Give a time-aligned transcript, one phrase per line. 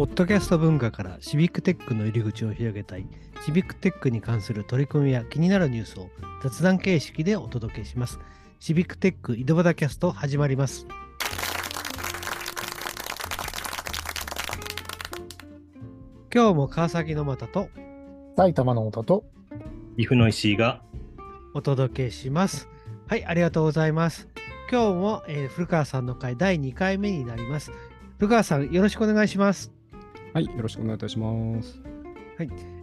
[0.00, 3.06] ポッドキャスト文化からシビックテックの入り口を広げたい、
[3.44, 6.08] シビックテックに関する取り組みや気になるニュースを
[6.42, 8.18] 雑談形式でお届けします。
[8.60, 10.86] シビックテック井戸端キャスト始まります。
[16.34, 17.68] 今日も川崎の又と
[18.38, 19.24] 埼玉の太田と、
[19.98, 20.80] 岐阜の石井が
[21.52, 22.70] お届けします。
[23.06, 24.28] はい、ありがとうございます。
[24.72, 27.70] 今日も、えー古川さんの会第2回目になります。
[28.16, 29.78] 古川さん、よろしくお願いします。
[30.32, 31.80] はい、よろしくお願いいたします。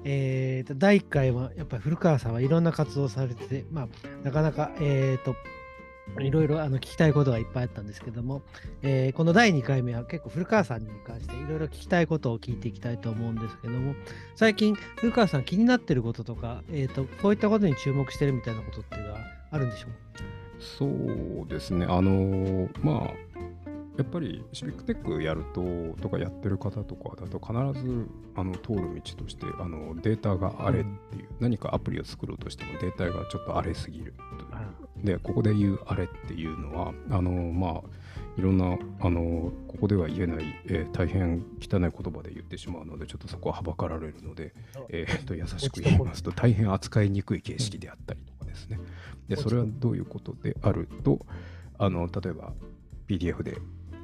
[0.03, 3.87] えーと第1回はやっぱり古川さんはいろんな活動をされてて、まあ、
[4.23, 5.35] なかなか、えー、と
[6.21, 8.43] いろいろあの聞きたいことがいっぱいあったんですけども、
[8.83, 13.95] えーこの第2回目は結構古川さんに関していろいろ聞きたいことを聞いていきたいと思うんですけども
[14.35, 19.19] 最近古川さん気になってることとか、えー、とこういったことに注目してるみたいなことっていうのは
[19.51, 19.91] あるんでしょう？
[19.91, 19.97] か
[20.59, 23.13] そうですね、あのーまあ、
[23.97, 25.63] やっぱりシビックテックやると、
[26.01, 35.05] とかやってる方とかだと、必ずあの通る道としてあのデータが荒れっていう、何かアプリを作ろうとしてもデータがちょっと荒れすぎるという。
[35.05, 37.81] で、ここで言う荒れっていうのは、あのーまあ、
[38.37, 44.53] いろんな、あのーここでは言えない、えー大変汚い言葉で言ってしまうので、ちょっとそこははばかられるので、
[44.89, 48.79] えーっと優しく言いますと、大変扱いにくい形式であったりとかですね。
[49.27, 51.25] で、それはどういうことであると、
[51.79, 52.53] あの例えば
[53.07, 53.57] PDF で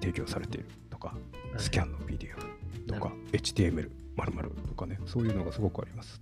[0.03, 1.15] 提供されているとか、
[1.57, 2.35] スキャンの PDF
[2.87, 6.21] とか HTML まるとかね、そういうのがすごくあります。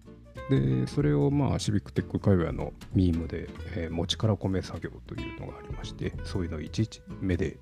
[0.49, 7.57] で、それをまあシビックテック界隈のミームで、えー持ちから米作業というのがありまして、そういうのをいちいち目で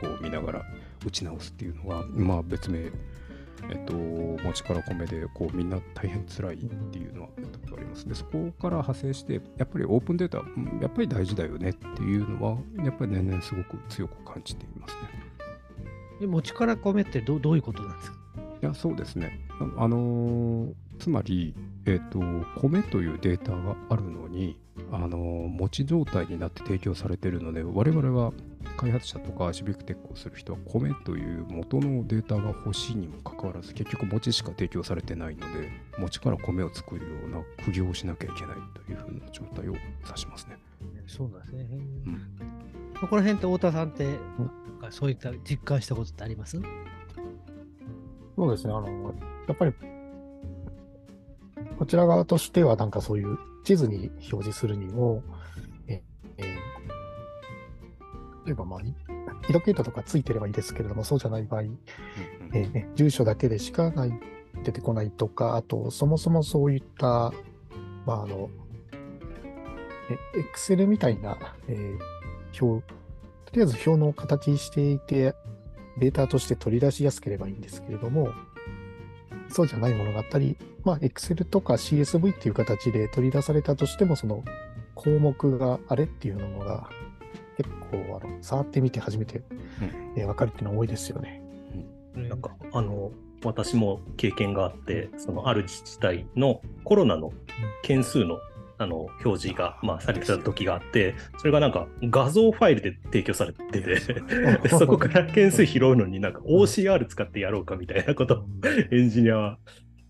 [0.00, 0.66] こう見ながら
[1.06, 2.90] 打ち直すっていうのが、まあ別名、
[3.70, 6.58] えっと、持ちから米でこうみんな大変辛いっ
[6.90, 8.06] ていうのはあります。
[8.06, 15.17] で、そこから派生して、やっぱりオープンデータ、うんやっぱり大事だよねっていうのは、やっぱり年々すごく強く感じていますね。
[16.20, 18.18] で持ちから米ってどどういうことなんですか？
[18.60, 19.40] いや、そうですね。
[19.76, 21.54] あ、あのーつまり、
[21.86, 22.18] えっ、と、
[22.56, 24.58] 米というデータがあるのに、
[24.90, 28.32] あのー持ち状態になって提供されているので、我々は
[28.76, 40.56] 開発者とかシビックテックをする人は、米という元のデータが欲しいにもかかわらず、結局餅しか提供されてないので、餅から米を作るような苦行をしなきゃいけないというふうな状態を指しますね。
[41.06, 41.68] そうなんですね。
[41.70, 42.22] うん
[43.00, 44.18] そこら辺って太田さんって、なん
[44.80, 46.60] かそういった実感したことってあります？
[48.36, 49.14] そうですね、あの、
[49.48, 49.72] やっぱり、
[51.78, 55.22] こちら側としては、なんかそういう地図に表示するにも、
[55.86, 56.02] え、
[56.38, 56.46] えー
[58.46, 58.84] 例えば、まあ、い
[59.48, 61.62] リロケーターとかついてればいいですけれども、そうじゃない場合、
[62.54, 64.12] えーね、住所だけでしかない
[64.64, 67.32] 出てこないとか、あと、そもそもそういった、
[68.06, 68.48] まあ、あの、
[70.34, 71.36] え Excel みたいな、
[71.68, 72.17] えー
[72.60, 75.34] 表、とりあえず表の形していて、
[75.98, 78.32] データとして取り出しやすければいいんですけれども、
[79.48, 84.44] そうじゃないものがあったり、まあ、Excel とか CSV っていう形で取り出されたとしても、その
[84.94, 86.88] 項目があれっていうのが
[87.56, 89.42] 結構あの触ってみて初めて、
[90.16, 91.42] えー分かるっていうのは多いですよね。
[92.14, 93.12] なんかあの
[93.44, 97.32] 私も経験があってそのある自治体のコロナの
[97.82, 98.38] 件数の
[98.78, 108.44] あの表示が、まあ、されてた時があってそれがなんか画像ファイルで提供されててで そこから件数拾うのになんか OCR 使ってやろうかみたいなことを
[108.90, 109.58] エンジニアは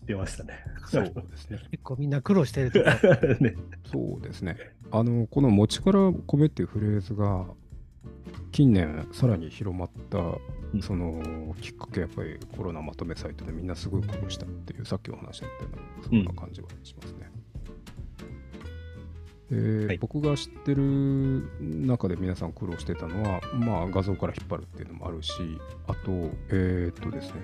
[0.09, 0.63] 言ましたね。
[0.87, 1.59] そうですね。
[1.71, 2.99] 結構みんな苦労してるとか。
[3.39, 4.57] ねそうですね。
[4.91, 7.45] あの、この餅から米っていうフレーズが、
[8.51, 10.17] 近年さらに広まった、
[10.75, 17.29] んそのきっかけやっぱりコロナまとめサイトでみんなすごい苦労したっていう、さっきお話しあったような、そんな感じはしますね。
[19.49, 19.97] ではい。
[19.97, 25.33] 僕が知ってる中で皆さん苦労してたのは、まあ、画像から引っ張るっていうのもあるし、
[25.87, 26.11] あと、
[26.49, 27.41] えーっとですね、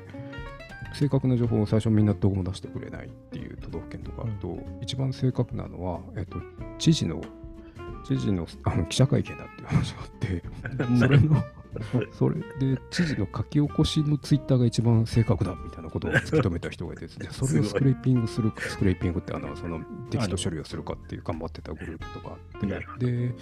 [0.93, 6.37] 正確な情報を最初みんなどこも出してくれないっていう都道府県とかあると、一番正確なのは、えっと、
[6.77, 7.21] 知事の、
[8.07, 10.43] 知事のあの記者会見だっていう話があって、
[10.99, 11.43] それの、
[12.13, 19.79] それで知事の書き起こしのツイッターが一番正確だみたいなことを突き止めた人がいてですね、 それをスクレーピングする、スクレーピングってあの、その
[20.09, 22.61] テキスト処理をするかっていう頑張ってたグループとかあっ
[22.99, 23.35] て、で、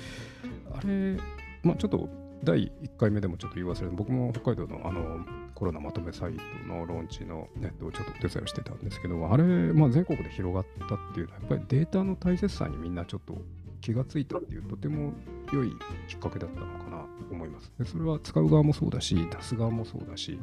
[0.74, 1.18] あれ、
[1.64, 2.10] まあちょっと
[2.44, 5.26] 第1回目でもちょっと言い忘れて、僕も北海道のあの
[5.56, 13.42] コロナまとめサイトのローンチのネットをちょっとお手伝いをしてたんですけど、あれ、まあ、全国で広がったっていうのは、やっぱりデータの大切さにみんなちょっと
[13.82, 15.14] 気がついたっていう、とても
[15.54, 15.72] 良い
[16.08, 16.98] きっかけだったのかな
[17.28, 17.72] と思います。
[17.78, 20.40] でそれは使う側もそうだし、出す側もそうだし、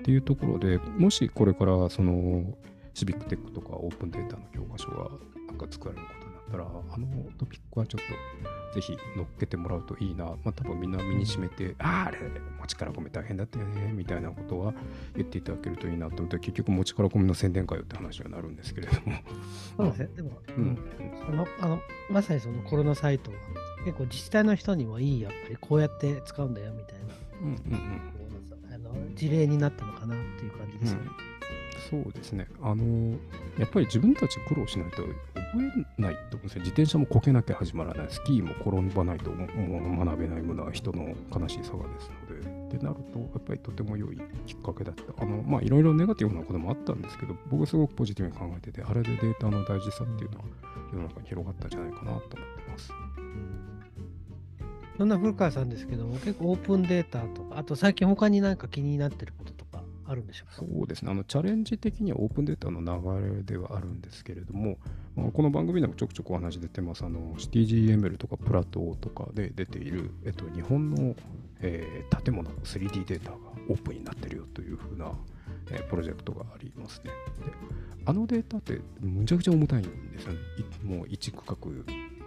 [0.00, 2.44] っていうところでもしこれからその
[2.94, 5.10] シビックテックとかオープンデータの教科書が
[5.46, 7.06] なんか作られることっったら、あの
[7.38, 10.24] トピックはちょっとぜひ乗っけてもらうといいな。
[10.24, 12.18] まあ多分みんな身にしめて、ああ、あれ、
[12.60, 14.74] 持ちから込め大変だったよね、みたいなことは
[15.14, 19.12] 言っていただけるといいなと思って、結局持ちから込めの宣伝会よって話にはなるんですけれども。
[19.76, 20.08] そうですね。
[20.16, 20.78] でも、ううんん、
[21.26, 23.36] そのあのまさにそのコロナサイトは
[23.84, 28.74] 結構自治体の人にもいい、やっぱりこうやって使うんだよみたいな、うんうんうん。
[28.74, 31.10] あの事例になったのかなっていう感じですよね。
[31.90, 32.46] そうですね。
[32.62, 33.18] あの
[33.58, 35.12] やっぱり自分たち苦労しないと覚
[35.98, 36.60] えないと思うんですよ。
[36.60, 38.06] 自転車もこけなきゃ始まらない。
[38.10, 42.56] スキーも転ばないともう学べないものは人の悲しい差がですので。
[42.66, 45.22] ってなると、やっぱりとても良いきっかけだった。
[45.22, 50.44] あの、まあ、いろいろネガティブなこともあったんですけど、僕はすごくポジティブに考えてて、あれでデータの大事さっていうのは
[50.92, 52.34] 世の中に広がったんじゃないかなと思って
[52.68, 52.92] ます。
[54.98, 59.52] そんな古川さんですけども、結構オープンデータとか、あと最近他になんか気になってること
[60.08, 60.54] あるんでしょうか？
[60.56, 61.10] そうですね。
[61.10, 64.78] あのチャレンジ的にはオープンデータの流れではあるんですけれども、
[65.16, 67.04] まあこの番組でもちょくちょくお話出てます。
[67.04, 71.14] あの CTGML とかプラトとかで出ている、えっと、日本の、
[71.60, 73.36] えー建物の 3D データが
[73.68, 75.12] オープンになってるよというふうな、
[75.70, 77.10] えープロジェクトがありますね。
[77.44, 77.52] で
[78.04, 79.82] あのデータってむちゃくちゃ重たいん
[80.12, 80.38] ですよね。
[80.84, 81.56] もう1区画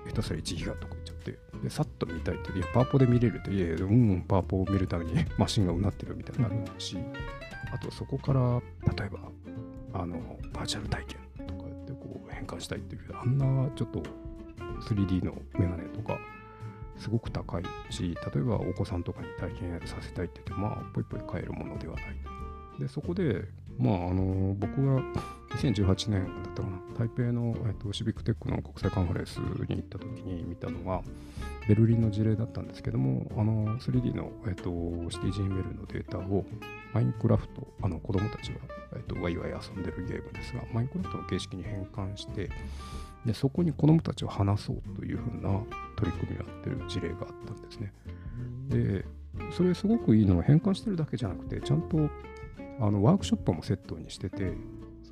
[0.08, 1.40] 下手すら1ギガとか言っちゃって。
[1.64, 6.98] でさっと見たいっていやパワポで見れるっていやいやうんうんパワポを見るために マシンがうなってるみたいになるし、
[7.72, 8.62] あとそこから
[8.96, 9.20] 例えば
[9.94, 14.04] あのバーチャル体験とかってこう変換したいっていうあんなちょっと
[14.88, 16.18] 3D のメガネとか
[16.98, 22.04] すごく高いし例えばお子さんとかに体験させたいって言ってまあぽいぽい買えるものではない
[22.80, 23.46] でそこで
[23.78, 25.02] まああの僕が
[25.52, 31.02] 2018年だったかな台北の、えっと、シビックテックの国際カンファレンスに行った時に見たのが
[31.68, 36.46] ベルリンの事例だったんですけどもあの 3D の、えっと、CTGML のデータを
[36.94, 38.60] マインクラフト、あの子供たちが、
[38.96, 42.50] えっと、ワイワイ遊んでるゲームですが、マインクラフトの形式に変換して、
[43.26, 45.60] でそこに子供たちを話そうというふうな
[45.98, 47.94] 取り組みをやってる事例があったんですね。
[48.70, 49.06] で、
[49.52, 52.10] それすごくいいのは変換してるだけじゃなくて、ちゃんと
[52.80, 54.54] あのワークショップもセットにしてて、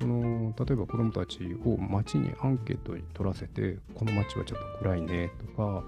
[0.00, 5.84] その例えば子供たちを街にアンケートに取らせて、この街はちょっと暗いねとか、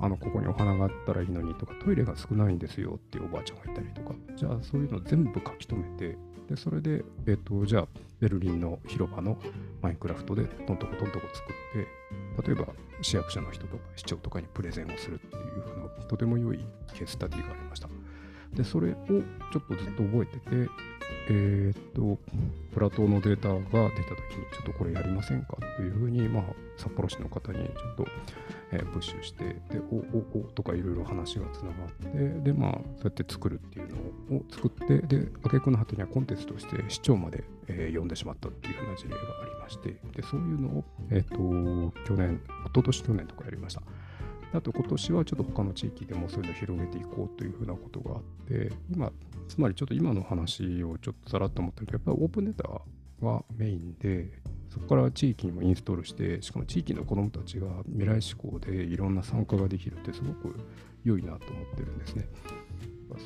[0.00, 4.14] あのここにお花があったらいいのにとかトイレが少ないんですよっていうおばあちゃんがいたりとか。
[4.36, 6.16] じゃあそういうの全部書き留めて
[6.48, 7.88] でそれで、えっとじゃあ
[8.20, 9.38] ベルリンの広場の
[9.82, 12.68] マインクラフトでトントコトントコ作って例えば
[13.02, 17.88] 市役所の人とか市長とかにプレゼンをするっていうふうなとても良いケーススタディがありました。
[18.54, 20.70] でそれをちょっとずっと覚えてて
[21.30, 22.18] えーっと
[22.72, 26.44] プラトーのデータが出た時にちょっとこれやりませんかというふうに、まあ、
[26.76, 28.06] 札幌市の方にちょっと
[28.70, 33.88] えープッシュして、で、お、お、おとかいろいろ話がつながって、で、まあ、そうやって作るっていう
[34.30, 41.36] のを作って、で、挙句の果てにはコンテンツとして市長まで、えー呼んでしまったっていうふうな事例がありまして、で、そういうのを、えっ、と、
[42.06, 43.82] 去年、一昨年去年とかやりました。
[44.52, 49.12] あと今年はちょっと他の地域でもそういうのを広げていこうというふうなことがあって、今、
[49.48, 54.32] つまりちょっと今の話をちょっとさらっと思ってるけど、やっぱりオープンデータがメインで、
[54.70, 60.56] そこから地域にもインストールして、しかも地域の子どもたちが未来志向でいろんな参加ができるってすごく
[61.04, 62.28] 良いなと思ってるんですね。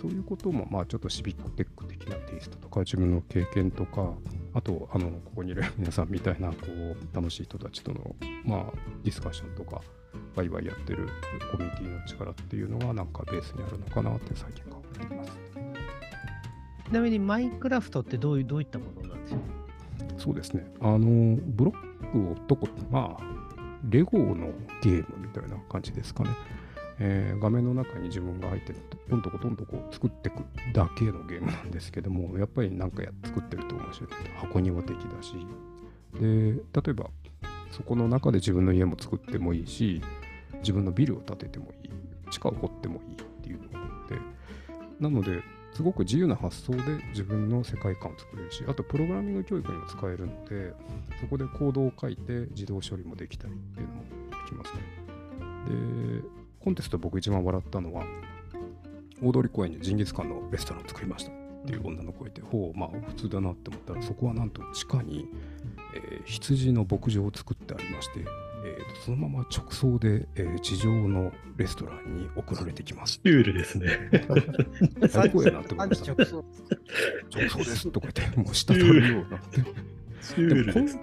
[0.01, 4.13] そういうことも、まあ、ちょっとシビックテック的なテイストとか、自分の経験とか、
[4.55, 8.15] あと、あの、ここにいる 皆さんみたいな、こう、楽しい人たちとの、
[8.45, 9.81] まあ、ディスカッションとか、
[10.37, 11.09] ワイワイやってる
[11.51, 15.39] コミュニティの力っていうのが、なんかベースにあるのかなって最近考えています。
[16.87, 19.41] ちなみにマインクラフトってどういうどういったものなんでしょう
[20.19, 20.67] そうですね。
[20.81, 23.43] あの、ブロックをとこ、まあ、
[23.89, 24.53] レゴの
[24.83, 26.31] ゲームみたいな感じですかね。
[26.99, 28.75] えー画面の中に自分が入って、
[29.11, 34.11] トントコトントコ作っていくだけのゲームなんですけども、やっぱりなんか作ってると面白い。
[34.37, 35.35] 箱庭的だし。
[36.21, 37.11] で、例えば、
[37.71, 40.03] そこの中で自分の家も作ってもいいし、
[40.61, 41.91] 自分のビルを建ててもいい、
[42.31, 44.19] 地下を掘ってもいいっていうのがあって、
[45.01, 45.43] なので、
[45.75, 50.75] すごく自由な発想で自分の世界観を作れるし、あとプログラミング教育にも使えるので、
[51.21, 54.81] そこでコードを書いて自動処理もできたりっていうのもできますね。
[56.21, 56.23] で、
[56.61, 58.05] コンテスト僕一番笑ったのは、
[59.23, 61.35] 大通公園にジンギスカンのレストランを作りましたっ
[61.67, 65.27] ていう女の子がいて、ほう、まあ普通だなって思ったら、そこはなんと地下に、
[65.95, 73.15] えー羊の牧場を作ってありまして、えーとそのまま直送で、えー地上のレストランに送られてきます。
[73.15, 73.89] シュールですね。
[75.09, 76.13] 最高やなって思いました。
[76.13, 76.45] 直送
[77.35, 79.61] 直送ですとか言って、もう滴るようなって。
[80.21, 80.99] シュールです。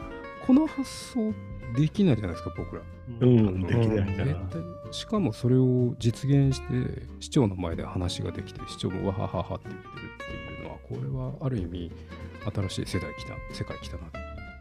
[0.45, 1.33] この発想
[1.77, 2.81] できないじゃないですか、僕ら。
[3.21, 4.25] うん、できないな。
[4.25, 4.61] 絶対
[4.91, 10.95] しかもそれを実現して、市長の前で話ができて、市長もわはははって言ってるっていうのは、こ
[11.39, 11.91] れはある意味、
[12.53, 14.11] 新しい世代来た、世界来たなっ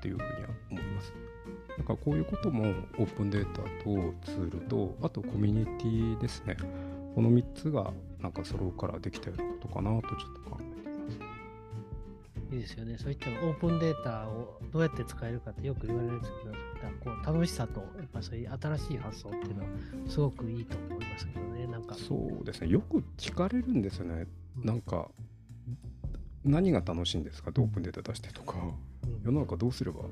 [0.02, 1.12] ていうふうには思います。
[1.78, 2.64] だからこういうことも
[2.98, 6.56] オープンデータとツールと、あとコミュニティですね。
[7.14, 11.18] この3つがなんか揃うからできたようなことかなとちょっと考えています。
[12.54, 12.98] いいですよね。
[12.98, 19.68] そういったオープンデータをどうやって使えるかってよく言われるんですけど、そういったこう楽しさと、やっぱそういう新しい発想っていうのは
[20.08, 21.66] すごくいいと思いますけどね。
[21.66, 22.68] なんか、そうですね。
[22.68, 24.26] よく聞かれるんですよね。
[24.56, 25.10] なんか、
[26.44, 27.52] 何が楽しいんですか？
[27.52, 28.74] とオープンデータ出してとか、うん
[29.24, 30.02] 世の中どうすれば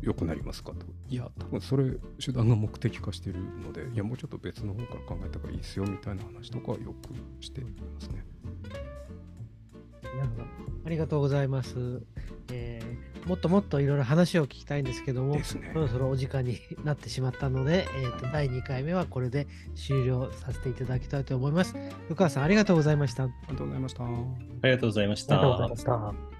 [0.00, 0.72] 良くなりますか？
[0.72, 0.86] と。
[1.08, 1.90] いや、多分それ
[2.24, 8.24] 手段が目的化してるので、いや、もうちょっと別の方から考えた方がいいですよみたいな話とかはよくしていますね。
[10.84, 12.02] ありがとうございます。
[13.20, 15.58] えーもっともっといろいろ話を聞きたいんですけども、ねそ。
[15.74, 21.74] ろそろお時間になってしまったので、えーと第2回目はこれで終了させていただきたいと思います。
[22.08, 23.24] 深川さん、ありがとうございました。
[23.24, 24.04] ありがとうございました。
[24.04, 24.08] あ
[24.64, 25.34] りがとうございました。
[25.40, 26.37] ありがとうございました。